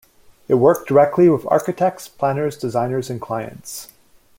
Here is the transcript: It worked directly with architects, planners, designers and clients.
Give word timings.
It 0.47 0.55
worked 0.55 0.87
directly 0.87 1.29
with 1.29 1.45
architects, 1.47 2.07
planners, 2.07 2.57
designers 2.57 3.11
and 3.11 3.21
clients. 3.21 3.89